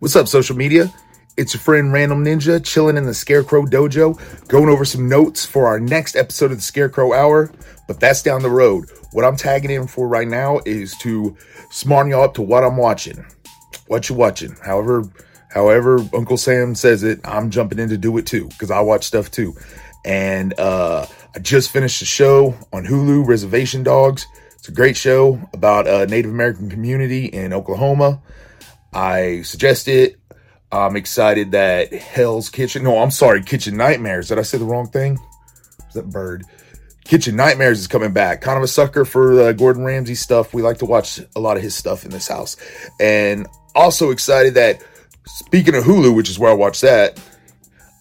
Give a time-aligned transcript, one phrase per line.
[0.00, 0.94] What's up, social media?
[1.36, 5.66] It's your friend Random Ninja chilling in the Scarecrow Dojo, going over some notes for
[5.66, 7.50] our next episode of the Scarecrow Hour,
[7.88, 8.88] but that's down the road.
[9.10, 11.36] What I'm tagging in for right now is to
[11.70, 13.26] smarten y'all up to what I'm watching.
[13.88, 14.54] What you watching?
[14.64, 15.02] However,
[15.50, 19.02] however Unkle Sam says it, I'm jumping in to do it too, because I watch
[19.02, 19.52] stuff too.
[20.04, 24.28] And uh I just finished a show on Hulu, Reservation Dogs.
[24.54, 28.22] It's a great show about a Native American community in Oklahoma.
[28.98, 30.16] I suggest it.
[30.72, 34.28] I'm excited that Hell's Kitchen, no, I'm sorry, Kitchen Nightmares.
[34.28, 35.18] Did I say the wrong thing?
[35.86, 36.44] Was that bird?
[37.04, 38.40] Kitchen Nightmares is coming back.
[38.40, 40.52] Kind of a sucker for uh, Gordon Ramsay stuff.
[40.52, 42.56] We like to watch a lot of his stuff in this house.
[43.00, 44.82] And also excited that,
[45.26, 47.18] speaking of Hulu, which is where I watch that,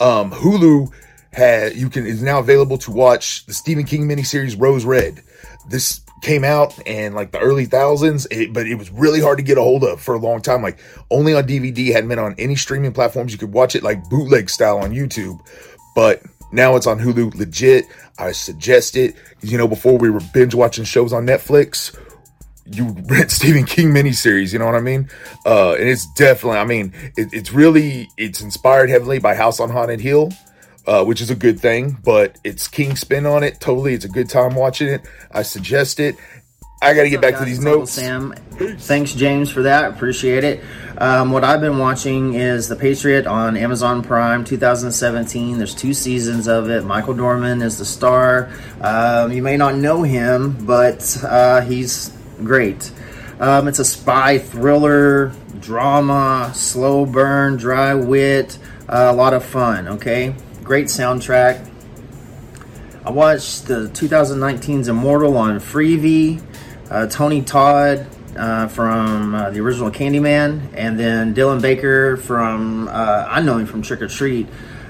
[0.00, 0.92] um, Hulu
[1.32, 5.22] had you can is now available to watch the Stephen King miniseries Rose Red.
[5.68, 9.44] This came out in like the early thousands, it, but it was really hard to
[9.44, 10.62] get a hold of for a long time.
[10.62, 10.78] Like
[11.10, 13.32] only on DVD, hadn't been on any streaming platforms.
[13.32, 15.38] You could watch it like bootleg style on YouTube,
[15.94, 17.34] but now it's on Hulu.
[17.34, 17.84] Legit,
[18.18, 19.14] I suggest it.
[19.42, 21.96] You know, before we were binge watching shows on Netflix,
[22.64, 25.08] you rent Stephen King miniseries, you know what I mean?
[25.44, 29.70] Uh, and it's definitely, I mean, it, it's really, it's inspired heavily by House on
[29.70, 30.32] Haunted Hill,
[30.86, 33.60] uh, which is a good thing, but it's King spin on it.
[33.60, 33.94] Totally.
[33.94, 35.02] It's a good time watching it.
[35.30, 36.16] I suggest it.
[36.82, 37.92] I got to get back to these notes.
[37.92, 39.90] Sam, thanks James for that.
[39.90, 40.62] Appreciate it.
[40.98, 45.56] Um, what I've been watching is The Patriot on Amazon Prime 2017.
[45.56, 46.84] There's two seasons of it.
[46.84, 48.50] Michael Dorman is the star.
[48.82, 52.92] Um, you may not know him, but uh, he's great.
[53.40, 59.88] Um, it's a spy thriller, drama, slow burn, dry wit, uh, a lot of fun.
[59.88, 61.70] Okay, great soundtrack.
[63.04, 66.42] I watched the 2019's Immortal on Freevee.
[66.90, 68.06] Uh, Tony Todd
[68.36, 73.66] uh, from uh, the original Candyman, and then Dylan Baker from uh, I know him
[73.66, 74.48] from Trick or Treat.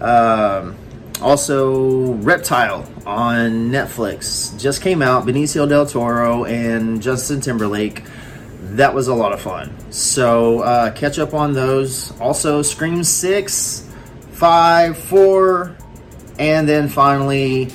[0.00, 0.76] Um,
[1.20, 5.26] also, Reptile on Netflix just came out.
[5.26, 8.04] Benicio del Toro and Justin Timberlake.
[8.74, 9.74] That was a lot of fun.
[9.90, 12.12] So uh, catch up on those.
[12.20, 13.85] Also, Scream Six,
[14.36, 15.76] Five, Four,
[16.38, 17.70] and then finally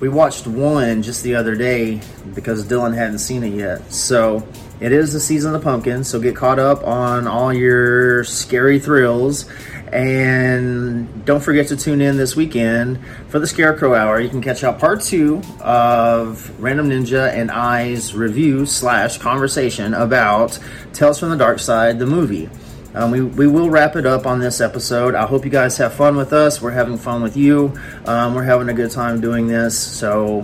[0.00, 2.00] we watched one just the other day
[2.34, 3.92] because Dylan hadn't seen it yet.
[3.92, 4.46] So
[4.80, 8.78] it is the season of the pumpkin, so get caught up on all your scary
[8.78, 9.46] thrills.
[9.92, 12.98] And don't forget to tune in this weekend
[13.28, 14.20] for the Scarecrow Hour.
[14.20, 20.58] You can catch out part two of Random Ninja and I's review slash conversation about
[20.92, 22.50] Tales from the Darkside, the movie.
[22.94, 25.14] Um, we, we will wrap it up on this episode.
[25.14, 26.62] I hope you guys have fun with us.
[26.62, 27.78] We're having fun with you.
[28.06, 29.78] Um, we're having a good time doing this.
[29.78, 30.42] So,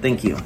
[0.00, 0.38] thank you.